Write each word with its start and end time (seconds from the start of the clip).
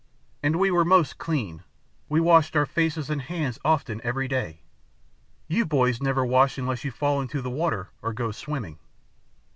And 0.41 0.55
we 0.55 0.71
were 0.71 0.83
most 0.83 1.19
clean. 1.19 1.61
We 2.09 2.19
washed 2.19 2.55
our 2.55 2.65
faces 2.65 3.11
and 3.11 3.21
hands 3.21 3.59
often 3.63 4.01
every 4.03 4.27
day. 4.27 4.61
You 5.47 5.63
boys 5.63 6.01
never 6.01 6.25
wash 6.25 6.57
unless 6.57 6.83
you 6.83 6.89
fall 6.89 7.21
into 7.21 7.39
the 7.39 7.51
water 7.51 7.91
or 8.01 8.11
go 8.11 8.31
swimming." 8.31 8.79